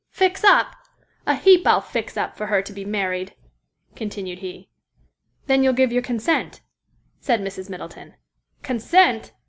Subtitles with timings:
[0.09, 0.73] "Fix up!
[1.27, 3.35] A heap I'll fix up for her to be married,"
[3.95, 4.67] continued he.
[5.45, 6.61] "Then you'll give your consent?"
[7.19, 7.69] said Mrs.
[7.69, 8.15] Middleton.
[8.63, 9.31] "Consent!